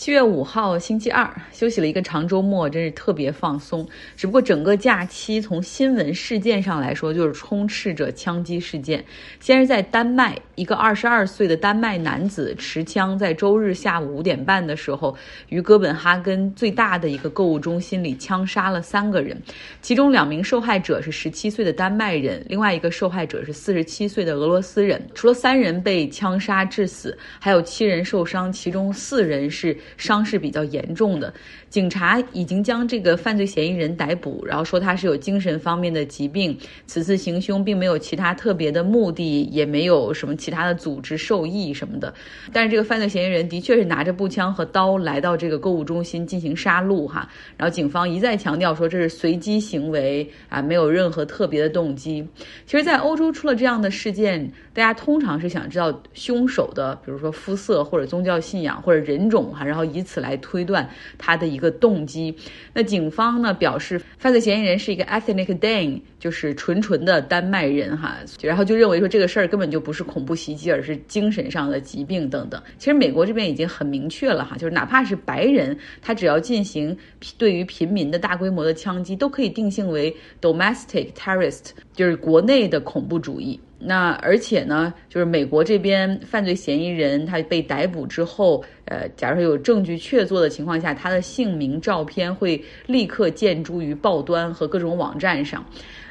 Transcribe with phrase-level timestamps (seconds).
[0.00, 3.86] 七月五号星期二，休息了一个长周末，真是特别放松。
[4.16, 9.04] 只不过整个假期从新闻事件上来说，就是充斥着枪击事件。
[9.40, 15.14] 先是在丹麦，一个二十二岁的丹麦男子持枪在周日下午五点半的时候，
[15.50, 19.38] 于哥本哈根最大的一个购物中心里枪杀了三个人，
[19.82, 24.98] 其中两名受害者是十七岁的丹麦人，另外一个受害者是四十七岁的俄罗斯人。
[25.14, 29.76] 除了三人被枪杀致死，还有七人受伤，其中四人是。
[29.96, 31.32] 伤势比较严重的，
[31.68, 36.56] 警察已经将这个犯罪嫌疑人逮捕，然后说他是有精神方面的疾病。
[36.86, 42.12] 此次行凶并没有其他特别的目的，也没有什么其他的组织受益什么的。
[42.52, 47.28] 但是这个犯罪嫌疑人的确是拿着步枪和刀来到这个购物中心进行杀戮哈。
[47.56, 52.26] 然后警方一再强调说这是随机行为啊，没有任何特别的动机。
[52.64, 59.79] 其实，在欧洲出了这样的事件，大家通常是想知道凶手的，比如说肤色或者宗教信仰或者人种哈，然后。
[59.84, 62.34] 以此来推断他的一个动机。
[62.72, 68.16] 那警方呢表示，犯罪嫌疑人是一个 ethnic Dane，就是纯纯的丹麦人哈。
[68.40, 72.62] 然后就认为说这个事儿根本就不是恐怖袭击，而是精神上的疾病等等。
[72.78, 76.96] 其实美国这边已经很明确了哈，就是哪怕是白人，他只要进行
[77.38, 83.58] 对于平民的大规模的枪击，都可以定性为 domestic terrorist，就是国内的恐怖主义。
[83.82, 95.64] 那而且呢，就是美国这边犯罪嫌疑人他被逮捕之后，呃，假如说有证据确凿的情况下，他的姓名、照片会立刻见诸于报端和各种网站上。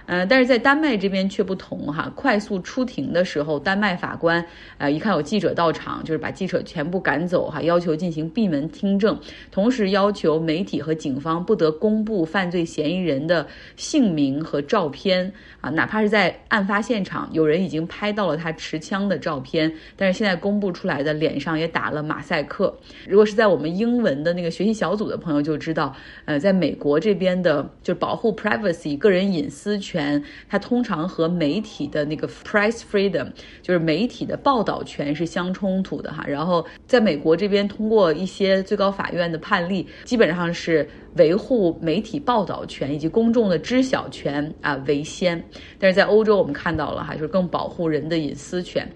[0.09, 2.11] 呃，但是在丹麦这边却不同哈。
[2.15, 4.43] 快速出庭的时候，丹麦法官
[4.79, 9.15] 呃一看有记者到场，就是把记者全部赶走哈，要求进行闭门听证，
[9.51, 22.75] 同时要求媒体和警方不得公布犯罪嫌疑人的姓名和照片啊，哪怕是在案发现场有人已经拍到了他持枪的照片，但是现在公布出来的脸上也打了马赛克。
[23.07, 29.98] 如果是在我们英文的那个学习小组的朋友就知道，呃，在美国这边的就保护 privacy 个人隐私权。
[29.99, 33.27] 权，它通常和媒体的那个 press freedom，
[33.61, 36.23] 就是媒体的报道权是相冲突的哈。
[36.25, 45.43] 然后在美国这边，通过一些最高法院的判例，基本上是维护媒体报道权以及公众的知晓权啊为先。
[45.77, 48.89] 但是在欧洲，我们看到了哈，就是更保护人的隐私权。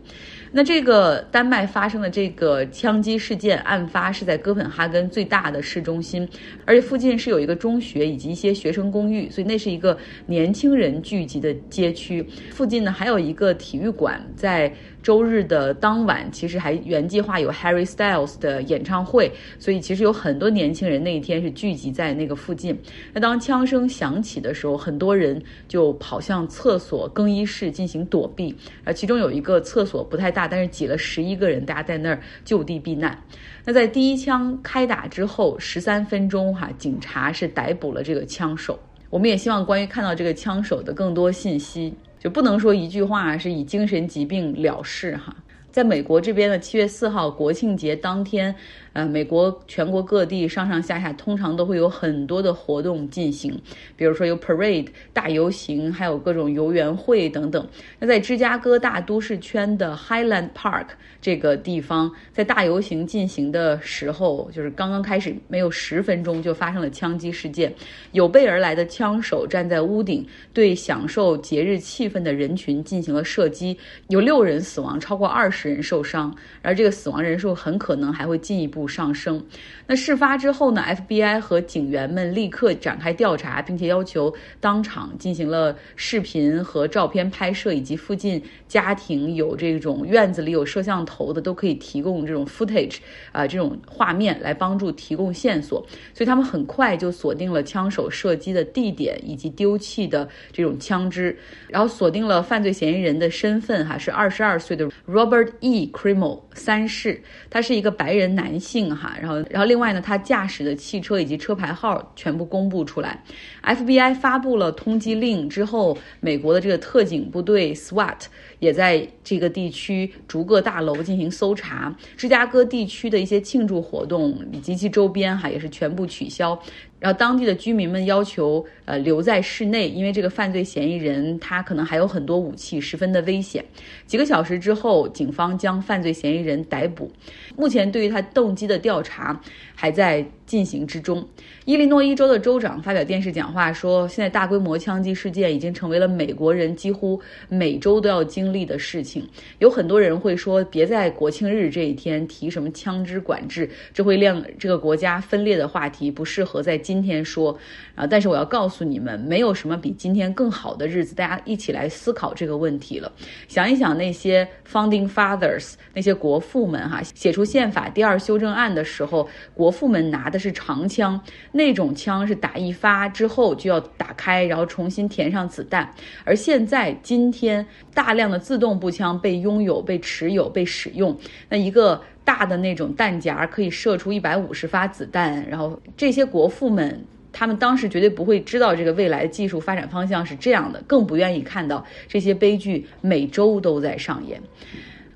[0.56, 6.30] 那这个丹麦发生的这个枪击事件，案发是在哥本哈根最大的市中心，
[6.64, 9.98] 而且附近是有一个中学以及一些学生公寓，所以那是一个
[10.28, 12.24] 年轻人聚集的街区。
[12.52, 14.72] 附近呢还有一个体育馆，在。
[15.04, 22.76] 周日的当晚，其实还原计划有 Harry Styles 的演唱会，所以其实有很多年轻人那一天是聚集在那个附近。
[23.14, 28.56] 那当枪声响起的时候，很多人就跑向厕所更衣室进行躲避。
[28.86, 33.22] 啊，其中有一个厕所不太大，但是挤了十一个人，大家在那儿就地避难。
[33.66, 38.80] 那在第一枪开打之后十三分钟，哈，警察是逮捕了这个枪手。
[39.10, 41.94] 我们也希望关于看到这个枪手的更多信息。
[42.24, 45.36] 就不能说一句话是以精神疾病了事哈。
[45.70, 48.56] 在美国这边的七月四号国庆节当天。
[48.94, 53.60] 呃，美国全国各地上上下下通常都会有很多的活动进行，
[53.96, 57.68] 比如说有 parade 大游行，还有各种游园会等等。
[58.00, 60.86] 那在芝加哥大都市圈的 Highland Park
[61.20, 67.74] 这个地方，在大游行进行的时候，就是刚刚开始没有十分钟就发生了枪击事件，
[68.12, 73.76] 有备而来的枪手站在屋顶，对享受节日气氛的人群进行了射击，
[74.10, 78.83] 有六人死亡，超过二十人受伤，而这个死亡人数很可能还会进一步。
[78.88, 79.44] 上升。
[79.86, 92.98] 那事发之后呢？FBI 和警员们立刻展开调查，并且要求当场进行了视频和照片拍摄，以及附近家庭有这种院子里有摄像头的都可以提供这种 footage
[93.32, 95.86] 啊这种画面来帮助提供线索。
[96.14, 105.90] 所以他们很快就锁定了枪手射击的地点以及丢弃的这种枪支，然后锁定了犯罪嫌疑人的身份哈，是二十二岁的 Robert E.
[105.94, 108.73] Crimo 三世，他是一个白人男性。
[108.74, 113.24] 性哈，然后，然后另外呢，他驾驶的汽车以及车牌号全部公布出来。
[113.64, 118.18] FBI 发布了通缉令之后，美国的这个特警部队 SWAT
[118.64, 121.94] 也在这个地区逐个大楼进行搜查。
[122.16, 126.58] 芝加哥地区的一些庆祝活动以及其周边哈也是全部取消。
[127.00, 133.62] 然后当地的居民们要求，呃，留在室内，因为这个犯罪嫌疑人他可能还有很多武器，十分的危险。
[134.08, 137.12] 几个小时之后，警方将犯罪嫌疑人逮捕。
[137.58, 139.38] 目前对于他动机的调查
[139.76, 141.28] 还在进行之中。
[141.66, 147.20] 伊利诺伊州的州长发表电视讲话说，现在大规模枪击事件已经成为了美国人几乎
[147.50, 149.28] 每周都要经历的事情。
[149.58, 157.58] 有很多人会说，别在国庆日这一天提什么枪支管制，这会令这个国家分裂的话题不适合在今天说。
[157.96, 163.12] 啊，但是我要告诉你们，没有什么比今天更好的日子，大家一起来思考这个问题了。
[163.48, 171.22] 想一想那些 founding fathers，那些国父们哈，写出宪法第二修正案的时候，国父们拿的是长枪，
[171.52, 175.88] 那种枪是打一发之后就要打开，然后重新填上子弹。
[176.24, 177.64] 而现在今天，
[177.94, 181.18] 大量的自动步枪被拥有、被持有、被使用，
[181.50, 187.06] 那一个大的那种弹夹可以射出一百五十发子弹，然后这些国父们。
[187.36, 194.40] 他们当时绝对不会知道这个未来技术发展方向是这样的，更不愿意看到这些悲剧每周都在上演。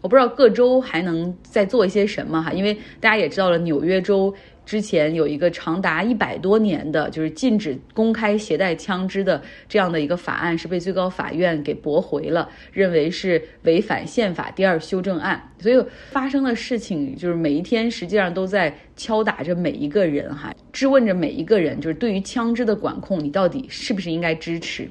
[0.02, 4.34] 我不知道各州还能再做一些什么哈，因为大家也知道了，纽约州。
[4.68, 15.42] 之前有一个长达一百多年的，就是禁止公开携带枪支的这样的一个法案，是被最高法院给驳回了，认为是违反宪法第二修正案。
[15.58, 24.90] 所以发生的事情，就是每一天实际上都在敲打着每一个人，哈，质问着每一个人，就是对于枪支的管控，你到底是不是应该支持？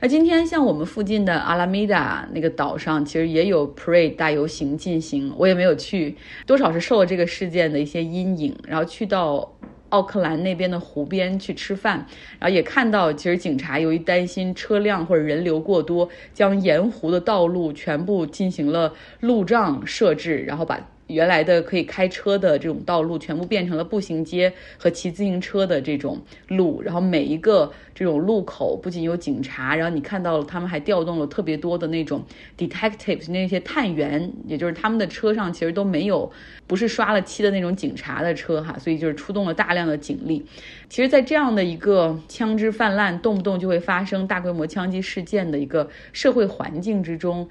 [0.00, 6.16] 那今天像我们附近的阿拉米达那个岛上，其实也有 parade 大游行进行，我也没有去，
[6.46, 8.56] 多少是受了这个事件的一些阴影。
[8.66, 9.52] 然后去到
[9.90, 12.06] 奥克兰那边的湖边去吃饭，
[12.38, 20.80] 然后也看到，其实警察由于担心车辆或者人流过多，将沿湖的道路全部进行了路障设置，然后把。
[21.12, 26.80] 原来的可以开车的这种道路，全部变成了步行街和骑自行车的这种路。
[26.82, 32.22] 然后每一个这种路口不仅有警察，然后你看到了他们还调动了特别多的那种
[32.56, 36.30] detectives 那些探员，也就是他们的车上其实都没有
[36.66, 40.44] 不是刷了漆的那种警察的车哈，所以就是出动了大量的警力。
[40.88, 47.48] 其实，在这样的一个枪支泛滥、动不动就会发生大规模枪击事件的一个社会环境之中，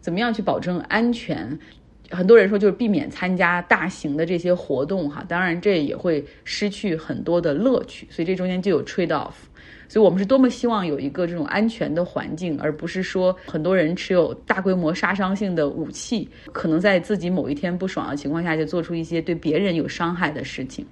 [0.00, 1.58] 怎么样去保证安全？
[2.10, 9.32] 很多人说就是避免参加大型的这些活动哈，当然这也会失去很多的乐趣，所以这中间就有 trade off。
[9.86, 20.84] 所以我们是多么希望有一个这种安全的环境，而不是说很多人持有大规模杀伤性的武器，可能在自己某一天不爽的情况下就做出一些对别人有伤害的事情。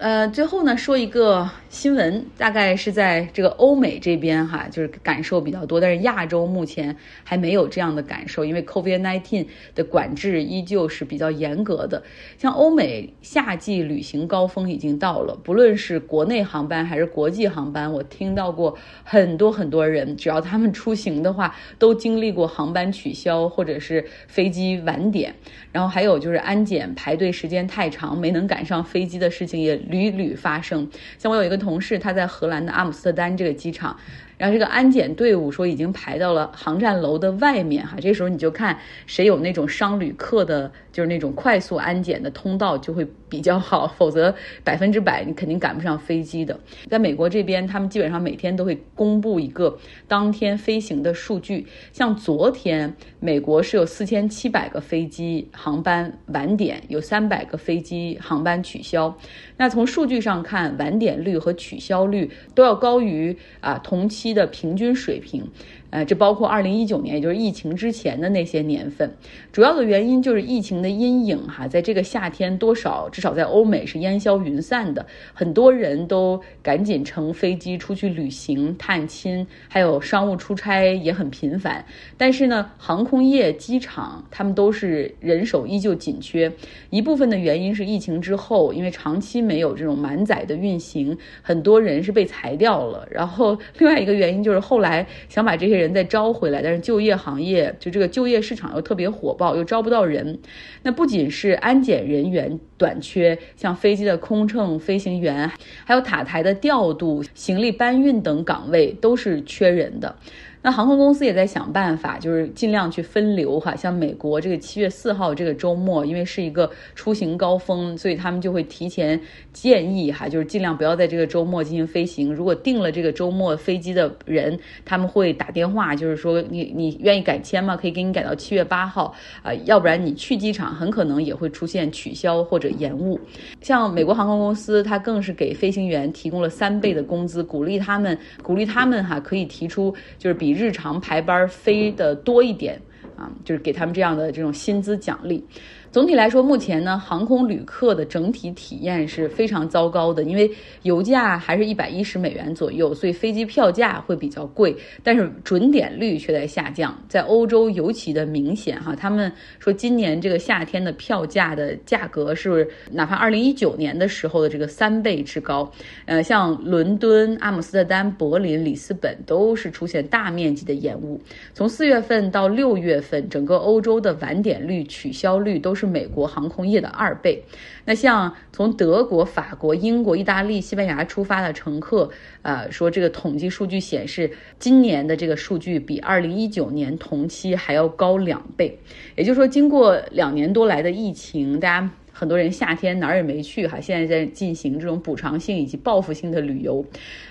[0.00, 12.00] 呃，最后呢，说一个新闻，大概是在这个欧美这边哈，就是感受比较多，但是亚洲目前还没有这样的感受，因为 COVID-19 的管制依旧是比较严格的。
[12.38, 25.34] 像欧美夏季旅行高峰已经到了，不论是国内航班还是国际航班，我听到过很多很多人，只要他们出行的话，都经历过航班取消或者是飞机晚点，
[25.72, 29.76] 然后还有就是安检排队时间太长，没能赶上飞机的事情也。
[29.88, 30.88] 屡屡发生，
[31.18, 33.96] 像我有一个同事，他在荷兰的阿姆斯特丹这个机场。
[34.38, 44.32] 然后这个安检队伍说已经排到了航站楼的外面哈，这时候你就看谁有那种商旅客的，就是那种快速安检的通道就会比较好，否则
[44.62, 46.58] 百分之百你肯定赶不上飞机的。
[46.88, 49.76] 在美国这边，他们基本上每天都会公布一个
[50.06, 59.12] 当天飞行的数据，像昨天美国是有四千七百个飞机航班晚点，有三百个飞机航班取消。
[59.56, 64.27] 那从数据上看，晚点率和取消率都要高于啊同期。
[64.34, 65.52] 的平均水平。
[65.90, 69.10] 呃，这包括二零一九年，也就是疫情之前的那些年份。
[69.50, 81.82] 主要的原因就是疫情的阴影哈，在这个夏天多少至少在欧美是烟消云散的，很多人都赶紧乘飞机出去旅行、探亲，还有商务出差也很频繁。
[82.18, 86.52] 但是呢，航空业、机场他们都是人手依旧紧缺。
[86.90, 93.08] 一部分的原因是疫情之后，因为长期没有这种满载的运行，很多人是被裁掉了。
[93.10, 95.77] 然后另外一个原因就是后来想把这些。
[95.78, 100.38] 人再招回来，但是就业行业就这个就业市场又特别火爆，又招不到人。
[100.82, 105.50] 那不仅是安检人员短缺，像飞机的空乘飞行员，
[105.84, 110.16] 还有塔台的调度、行李搬运等岗位都是缺人的。
[110.60, 113.76] 那航空公司也在想办法，就是尽量去分流哈。
[113.76, 119.18] 像美国这个七月四号这个周末，因为是一个出行高峰，所以他们就会提前
[119.52, 122.34] 建议哈，就是尽量不要在这个周末进行飞行。
[122.34, 127.76] 如果订了这个周末飞机的人，他们会打电话，就是说你你愿意改签吗？
[127.76, 133.18] 可以给你改到七月八号啊，要不然你去机场很可能也会出现取消或者延误。
[133.60, 140.47] 像美国航空公司，它更是给飞行员提供了三倍的工资，鼓励他们鼓励他们哈，可以提出就是比。
[140.48, 142.80] 比日常排班飞的多一点
[143.16, 145.46] 啊，就是给他们这样的这种薪资奖励。
[145.90, 150.50] 总体来说，目前呢，航空旅客的整体体验是非常糟糕的，因为
[150.82, 158.94] 油价还是一百一十美元左右，所以飞机票价会比较贵，但是准点率却在下降，在欧洲尤其的明显哈。
[158.94, 165.70] 他们说今年这个夏天的票价的价格是哪怕二零一九年的时候的这个三倍之高，
[166.04, 171.18] 呃，像伦敦、阿姆斯特丹、柏林、里斯本都是出现大面积的延误。
[171.54, 177.42] 从四月份到六月份，整个欧洲的晚点率、取消率都是美国航空业的二倍。
[177.84, 182.10] 那像从德国、法国、英国、意大利、西班牙出发的乘客，
[182.42, 188.78] 呃，说这个统计数据显示，今年的这个数据比二零一九年同期还要高两倍。
[189.16, 196.84] 也就是说，经过两年多来的疫情，大家很多人夏天哪儿也没去哈，现在在进行这种补偿性以及报复性的旅游。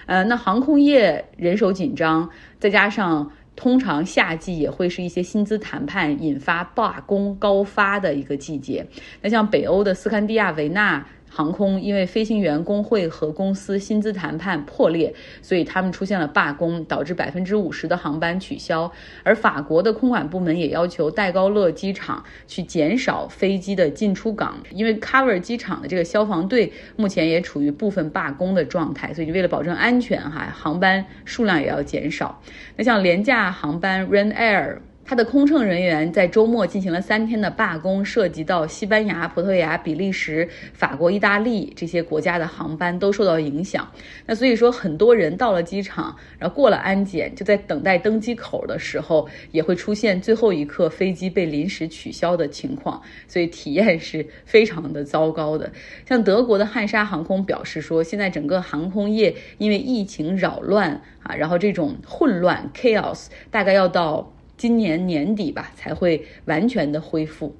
[0.05, 3.31] 呃，那航空业人手紧张，再加上。
[3.57, 8.87] 通常夏季也会是一些薪资谈判引发罢工高发的一个季节。
[9.21, 11.05] 那像北欧的斯堪的亚维纳。
[11.29, 18.91] 航空因为飞行员工会和公司薪资谈判破裂，所以他们出现了罢工，导致百分之五十的航班取消。
[19.23, 32.41] 而法国的空管部门也要求戴高乐机场去减少飞机的进出港，因为 Cover 机场的这个消防队目前也处于部分罢工的状态，所以为了保证安全，哈，航班数量也要减少。
[32.75, 35.09] 那像廉价航班 ren air Air。
[35.09, 43.89] 它的空乘人员在周末进行了三天的罢工，涉及到西班牙、葡萄牙、比利时、法国、意大利这些国家的航班都受到影响。
[44.25, 55.71] 那所以说，很多人到了机场，然后过了安检，就在等待登机口的时候，也会出现最后一刻飞机被临时取消的情况，所以体验是非常的糟糕的。
[56.05, 64.33] 像德国的汉莎航空表示说，现在整个航空业因为疫情扰乱啊，然后这种混乱 chaos 大概要到。
[64.57, 67.55] 今年年底吧才会完全的恢复，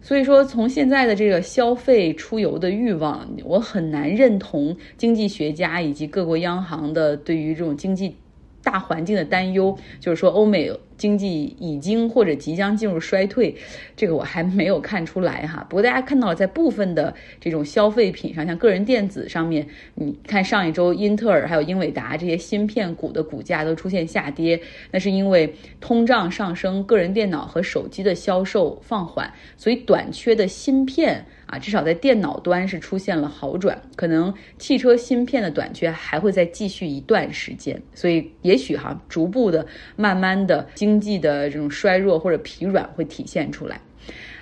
[0.00, 8.16] 所以说从现在的这个消费出游的欲望，我很难认同经济学家以及各国央行的对于这种经济
[8.62, 10.72] 大环境的担忧，就是说欧美。
[10.98, 13.54] 经济已经或者即将进入衰退，
[13.96, 15.64] 这个我还没有看出来哈。
[15.70, 33.80] 不过大家看到了，在部分的这种消费品上，像个人电子上面，你看上一周英特尔还有英伟达这些芯片股的股价都出现下跌，那是因为通胀上升，个人电脑和手机的销售放缓，所以短缺的芯片啊，至少在电脑端是出现了好转。
[33.96, 40.98] 可能汽车芯片的短缺还会再继续一段时间，所以也许哈，逐步的、慢慢的经。
[40.98, 43.80] 济的这种衰弱或者疲软会体现出来。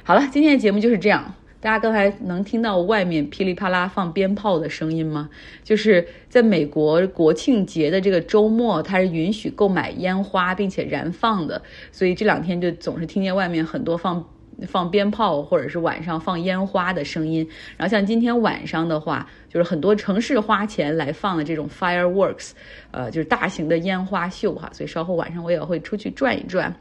[0.03, 1.35] 好了，今天的节目就是这样。
[1.61, 5.29] 大家刚才能听到外面噼里啪啦放鞭炮的声音吗？
[5.63, 11.61] 就是在美国国庆节的这个周末，它是允许购买烟花并且燃放的，
[11.93, 14.27] 所以这两天就总是听见外面很多放。
[14.67, 17.47] 放鞭炮或者是晚上放烟花的声音，
[17.77, 22.53] 然后像今天晚上的话，就是很多城市花钱来放的这种 fireworks，
[22.91, 26.75] 呃，就是大型的烟花秀哈，所以稍后晚上我也会出去转一转。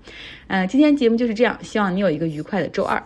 [0.47, 3.01] 呃，今天节目就是这样，希望你有一个愉快的周二。